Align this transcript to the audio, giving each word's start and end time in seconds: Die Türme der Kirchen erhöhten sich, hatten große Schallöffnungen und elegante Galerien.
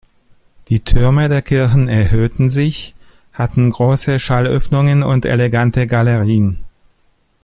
Die 0.69 0.79
Türme 0.79 1.29
der 1.29 1.43
Kirchen 1.43 1.87
erhöhten 1.87 2.49
sich, 2.49 2.95
hatten 3.33 3.69
große 3.69 4.19
Schallöffnungen 4.19 5.03
und 5.03 5.25
elegante 5.27 5.85
Galerien. 5.85 6.57